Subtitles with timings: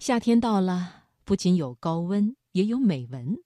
[0.00, 3.36] 夏天到了，不仅有高温，也有美文。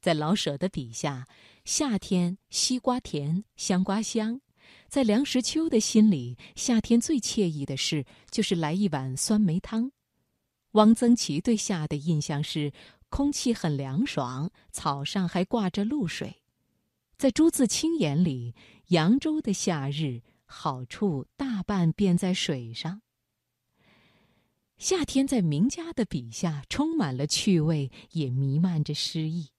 [0.00, 1.28] 在老舍的笔下，
[1.64, 4.40] 夏天西瓜甜，香瓜香。
[4.88, 9.92] 在梁实秋的心里，夏天最惬意的事就是来一碗酸梅汤。
[10.72, 12.72] 汪曾祺对夏的印象是
[13.08, 16.42] 空气很凉爽，草上还挂着露水。
[17.16, 18.56] 在朱自清眼里，
[18.88, 23.02] 扬州的夏日好处大半便在水上。
[24.82, 29.50] 夏天在名家的笔下充满了趣味，也弥漫着诗意。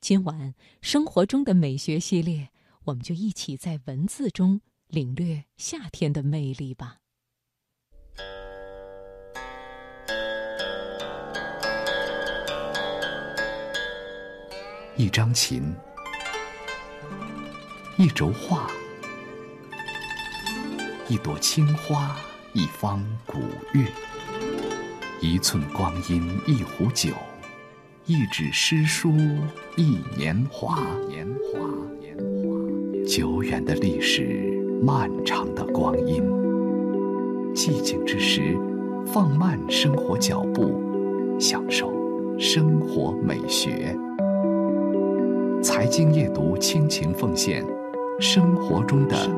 [0.00, 2.48] 今晚生活中的美学系列，
[2.84, 6.96] 我们就一起在文字中领略夏天的魅力吧。
[14.96, 15.70] 一张琴，
[17.98, 18.70] 一轴画，
[21.10, 22.18] 一朵青花，
[22.54, 23.38] 一方古
[23.74, 23.86] 韵。
[25.22, 27.10] 一寸光阴一壶酒，
[28.06, 29.12] 一纸诗书
[29.76, 30.80] 一年华。
[31.08, 31.60] 年华，
[32.00, 33.06] 年华。
[33.06, 36.24] 久远的历史，漫长的光阴。
[37.54, 38.56] 寂静之时，
[39.04, 40.80] 放慢生活脚步，
[41.38, 41.92] 享受
[42.38, 43.94] 生活美学。
[45.62, 47.62] 财经夜读倾情奉献
[48.18, 49.28] 生活中的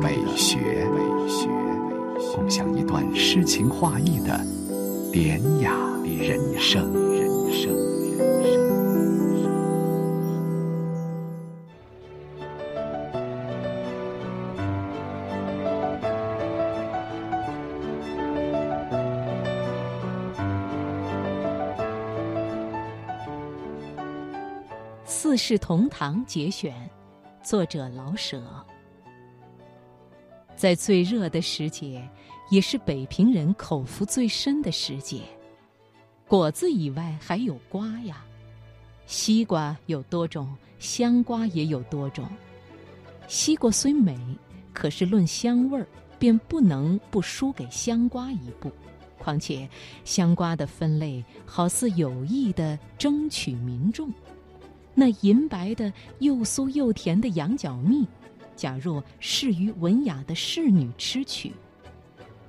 [0.00, 0.56] 美学，
[0.94, 1.48] 美学，
[2.32, 4.40] 共享一段诗情画意的。
[5.12, 5.70] 典雅
[6.06, 7.70] 人生，人生，
[8.16, 8.62] 人生。
[25.04, 26.74] 《四世同堂》节选，
[27.42, 28.42] 作者老舍。
[30.56, 32.02] 在最热的时节。
[32.50, 35.22] 也是北平人口福最深的时节，
[36.28, 38.24] 果子以外还有瓜呀。
[39.06, 42.26] 西瓜有多种，香瓜也有多种。
[43.26, 44.18] 西瓜虽美，
[44.72, 45.86] 可是论香味儿，
[46.18, 48.70] 便不能不输给香瓜一步。
[49.18, 49.68] 况且，
[50.04, 54.12] 香瓜的分类好似有意的争取民众。
[54.94, 58.06] 那银白的又酥又甜的羊角蜜，
[58.56, 61.52] 假若适于文雅的侍女吃取。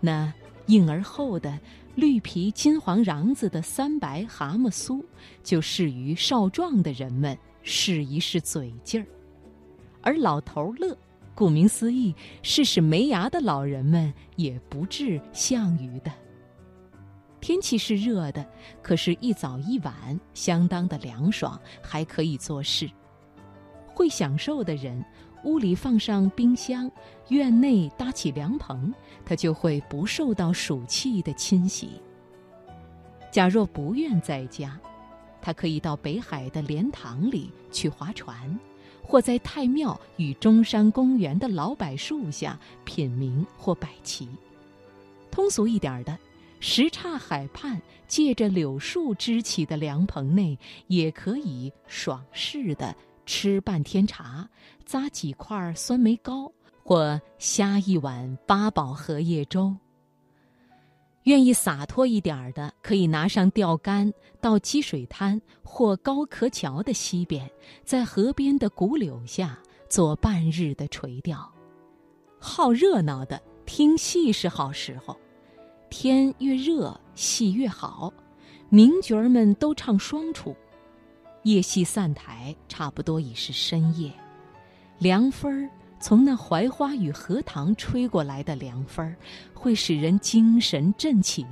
[0.05, 0.33] 那
[0.65, 1.57] 硬而厚的
[1.95, 5.01] 绿皮金黄瓤子的三白蛤蟆酥，
[5.41, 9.05] 就适于少壮的人们试一试嘴劲儿；
[10.01, 10.97] 而老头乐，
[11.33, 16.11] 顾名思义，是使没牙的老人们也不至项羽的。
[17.39, 18.45] 天气是热的，
[18.81, 22.89] 可是，一早一晚相当的凉爽，还可以做事。
[23.93, 25.03] 会享受的人。
[25.43, 26.89] 屋里放上冰箱，
[27.27, 28.93] 院内搭起凉棚，
[29.25, 31.89] 他就会不受到暑气的侵袭。
[33.29, 34.79] 假若不愿在家，
[35.41, 38.57] 他可以到北海的莲塘里去划船，
[39.01, 44.29] 或在太庙与中山公园的老柏树下品茗或摆棋。
[45.29, 46.17] 通俗一点的，
[46.61, 52.95] 什刹海畔借着柳树支起的凉棚内，也可以爽适的。
[53.25, 54.49] 吃半天茶，
[54.87, 56.51] 咂几块酸梅糕，
[56.83, 59.75] 或呷一碗八宝荷叶粥。
[61.23, 64.11] 愿意洒脱一点的，可以拿上钓竿，
[64.41, 67.49] 到积水滩或高壳桥的西边，
[67.85, 69.57] 在河边的古柳下
[69.87, 71.49] 做半日的垂钓。
[72.39, 75.17] 好热闹的，听戏是好时候。
[75.89, 78.11] 天越热，戏越好，
[78.67, 80.53] 名角儿们都唱双出。
[81.43, 84.11] 夜戏散台，差不多已是深夜。
[84.97, 89.15] 凉风儿从那槐花与荷塘吹过来的凉风儿，
[89.53, 91.45] 会使人精神振起，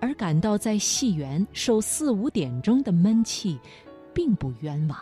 [0.00, 3.58] 而感到在戏园受四五点钟的闷气，
[4.14, 4.98] 并不冤枉。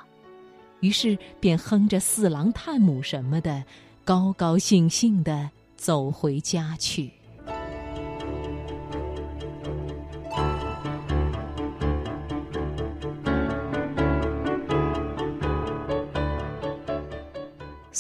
[0.81, 3.63] 于是便哼着四郎探母什么的，
[4.05, 7.13] 高高兴兴地走回家去。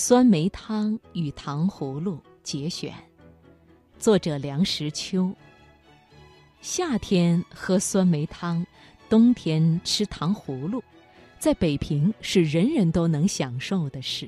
[0.02, 2.94] 酸梅汤与糖葫芦节选，
[3.98, 5.30] 作者梁实秋。
[6.62, 8.66] 夏天喝酸梅汤，
[9.10, 10.82] 冬天吃糖葫芦，
[11.38, 14.26] 在北平是人人都能享受的事。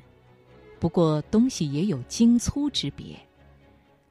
[0.79, 3.19] 不过东西也有精粗之别。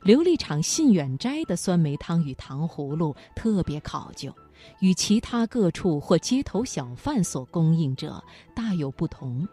[0.02, 4.34] 琉璃厂信远斋的酸梅汤与糖葫芦特别考究，
[4.80, 8.20] 与其他各处或街头小贩所供应者
[8.52, 9.46] 大有不同。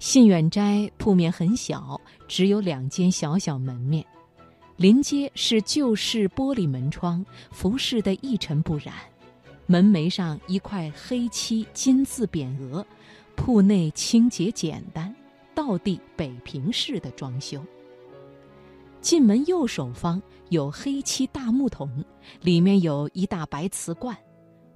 [0.00, 4.02] 信远斋铺面很小，只有两间小小门面，
[4.76, 8.94] 临街是旧式玻璃门窗，服饰的一尘不染。
[9.66, 12.84] 门楣上一块黑漆金字匾额，
[13.36, 15.14] 铺内清洁简单，
[15.54, 17.62] 道地北平式的装修。
[19.02, 22.02] 进门右手方有黑漆大木桶，
[22.40, 24.16] 里面有一大白瓷罐，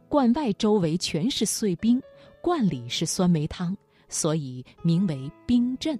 [0.07, 2.01] 罐外周围全是碎冰，
[2.43, 3.75] 罐里是酸梅汤，
[4.09, 5.99] 所以名为冰镇。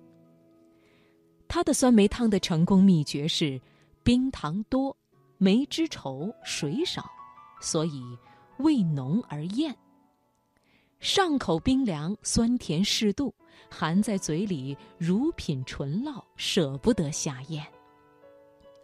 [1.49, 3.61] 它的酸梅汤的成功秘诀是。
[4.03, 4.95] 冰糖多，
[5.39, 7.11] 梅汁稠，水少，
[7.59, 8.03] 所以
[8.59, 9.75] 味浓而艳。
[11.01, 13.35] 上口冰凉，酸甜适度，
[13.71, 17.67] 含在嘴里如品醇酪，舍不得下咽。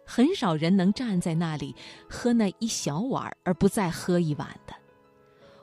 [0.03, 1.75] 很少人能站在那里
[2.09, 4.73] 喝那一小碗而不再喝一碗的。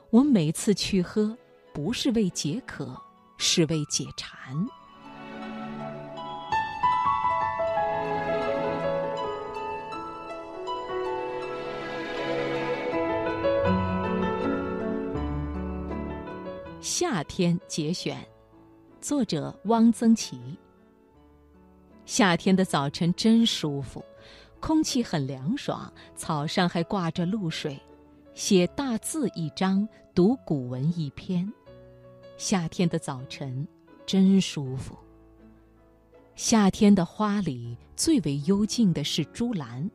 [0.09, 1.37] 我每次去喝，
[1.73, 2.95] 不是为解渴，
[3.41, 4.29] 是为解馋。
[16.81, 18.17] 夏天节选，
[18.99, 20.37] 作者汪曾祺。
[22.05, 24.03] 夏天的早晨真舒服，
[24.59, 27.79] 空气很凉爽，草上还挂着露水，
[28.33, 31.49] 写大字一张，读古文一篇。
[32.39, 33.67] 夏天的早晨
[34.05, 34.97] 真舒服。
[36.35, 39.91] 夏天的花里最为幽静的是珠兰，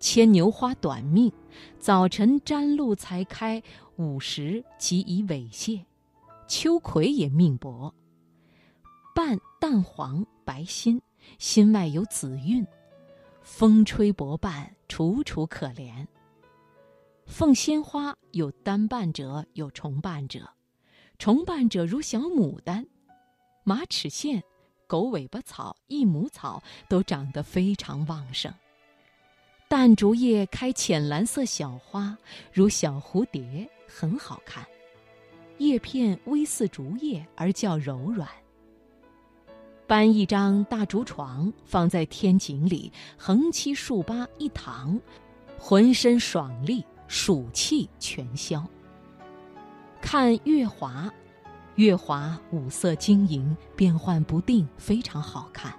[0.00, 1.32] 牵牛花短命，
[1.78, 3.62] 早晨沾露才开，
[3.94, 5.86] 午时即已萎谢。
[6.48, 7.94] 秋葵也命薄，
[9.14, 11.00] 瓣淡黄白心，
[11.38, 12.66] 心外有紫韵。
[13.40, 16.04] 风吹薄瓣，楚楚可怜。
[17.24, 20.50] 凤仙花有单瓣者，有重瓣者。
[21.18, 22.86] 重瓣者如小牡丹。
[23.62, 24.42] 马齿苋、
[24.86, 28.52] 狗尾巴草、益母草都长得非常旺盛。
[29.68, 32.16] 淡竹叶开浅蓝色小花，
[32.52, 34.64] 如小蝴蝶，很好看。
[35.58, 38.28] 叶片微似竹叶，而较柔软。
[39.86, 45.00] 搬一张大竹床放在天井里，横七竖八一躺，
[45.58, 48.64] 浑身爽利，暑气全消。
[50.04, 51.10] 看月华，
[51.76, 55.74] 月华五色晶莹，变幻不定，非常好看。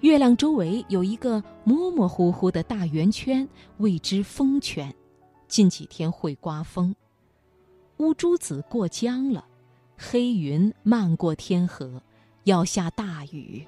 [0.00, 3.48] 月亮周围有一个模模糊糊的大圆圈，
[3.78, 4.94] 谓之风圈。
[5.48, 6.94] 近几天会刮风。
[7.96, 9.42] 乌珠子过江了，
[9.96, 12.02] 黑云漫过天河，
[12.44, 13.66] 要下大雨。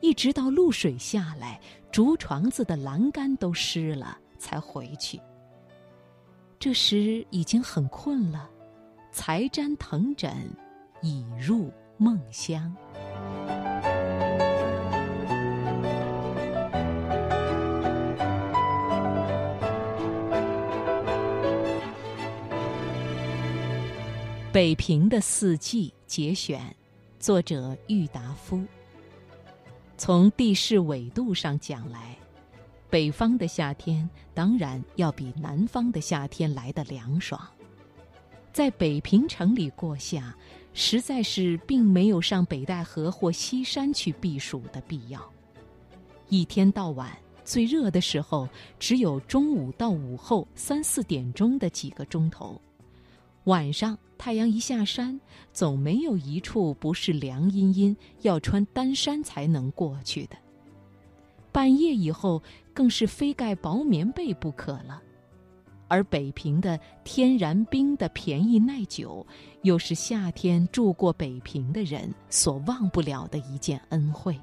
[0.00, 1.60] 一直到露水下来，
[1.92, 5.20] 竹床子的栏杆都湿了，才回去。
[6.64, 8.48] 这时已经很困了，
[9.12, 10.34] 才沾藤枕，
[11.02, 12.74] 已入梦乡。
[24.50, 26.74] 北平的四季节选，
[27.18, 28.64] 作者郁达夫。
[29.98, 32.16] 从地势纬度上讲来，
[32.94, 37.44] 北方的夏天当然要比南方的夏天来得凉爽。
[38.52, 40.32] 在北平城里过夏，
[40.74, 45.20] 实在是并没有上北戴河或西山去避暑的必要。
[46.28, 47.10] 一天到晚
[47.44, 48.48] 最热的时候，
[48.78, 52.60] 只有中午到午后三四点钟的几个钟头。
[53.46, 55.20] 晚上太阳一下山，
[55.52, 60.36] 总没有一处不是凉阴阴，要穿单衫才能过去的。
[61.50, 62.42] 半夜以后，
[62.74, 65.00] 更是非盖薄棉被不可了。
[65.88, 69.26] 而北平的天然冰的便宜耐久，
[69.62, 74.38] 又是夏天住过北平的人所忘不了的一件恩惠。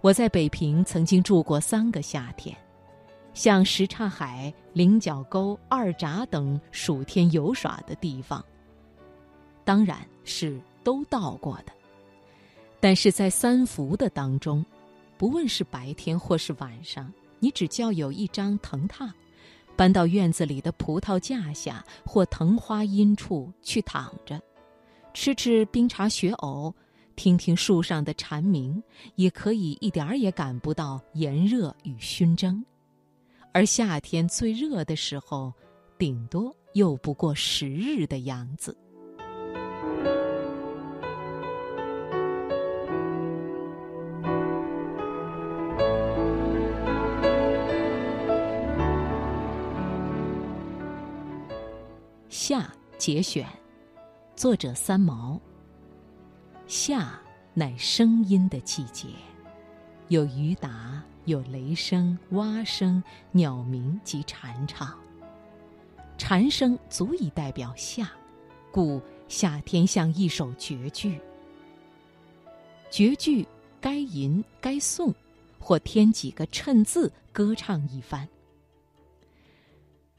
[0.00, 2.56] 我在北平曾经住过三个夏天。
[3.34, 8.44] 像什刹海、菱角沟、二闸等暑天游耍的地方，
[9.64, 11.72] 当然是都到过的。
[12.78, 14.62] 但是在三伏的当中，
[15.22, 19.08] 不问是白天或是晚上，你只叫有一张藤榻，
[19.76, 24.42] 搬到院子里的葡萄架下或藤花阴处去躺着，
[25.14, 26.74] 吃吃冰茶雪藕，
[27.14, 28.82] 听听树上的蝉鸣，
[29.14, 32.60] 也可以一点儿也感不到炎热与熏蒸。
[33.52, 35.52] 而夏天最热的时候，
[35.96, 38.76] 顶多又不过十日的样子。
[52.44, 52.68] 夏
[52.98, 53.46] 节选，
[54.34, 55.40] 作者三毛。
[56.66, 57.16] 夏
[57.54, 59.06] 乃声音的季节，
[60.08, 64.92] 有鱼答，有雷声、蛙声、鸟鸣及蝉唱。
[66.18, 68.10] 蝉声足以代表夏，
[68.72, 71.20] 故夏天像一首绝句。
[72.90, 73.46] 绝句
[73.80, 75.14] 该吟该诵，
[75.60, 78.28] 或添几个衬字，歌唱一番。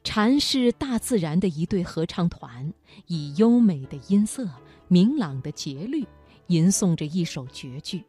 [0.04, 2.72] 蝉是大自然的一对合唱团，
[3.06, 4.46] 以优美的音色、
[4.86, 6.06] 明朗的节律，
[6.48, 8.04] 吟诵着一首绝句。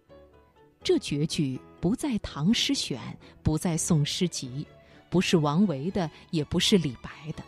[0.84, 3.00] 这绝句不在《唐诗选》，
[3.42, 4.68] 不在《宋诗集》，
[5.10, 7.42] 不是王维的，也不是李白的，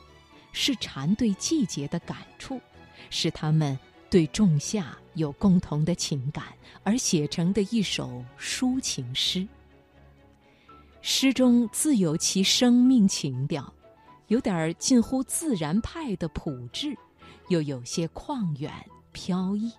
[0.54, 2.60] 是蝉对季节的感触，
[3.10, 3.78] 是他们
[4.10, 6.46] 对仲夏有共同的情感
[6.84, 9.46] 而写成的一首抒情诗。
[11.02, 13.72] 诗中自有其生命情调。
[14.28, 16.96] 有点近乎自然派的朴质，
[17.50, 18.72] 又有些旷远
[19.12, 19.72] 飘逸。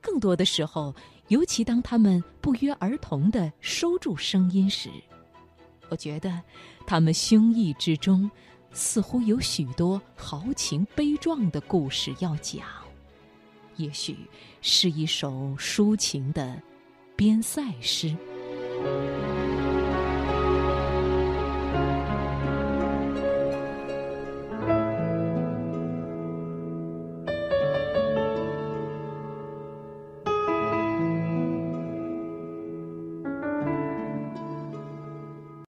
[0.00, 0.94] 更多的时候，
[1.28, 4.88] 尤其当他们不约而同地收住声音时，
[5.88, 6.40] 我觉得
[6.86, 8.30] 他们胸臆之中，
[8.72, 12.64] 似乎有许多豪情悲壮的故事要讲。
[13.76, 14.16] 也许
[14.62, 16.60] 是一首抒情的
[17.16, 18.16] 边塞诗。